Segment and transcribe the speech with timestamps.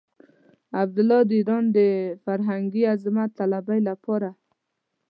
[0.81, 1.79] عبدالله د ايران د
[2.23, 4.29] فرهنګي عظمت طلبۍ لپاره.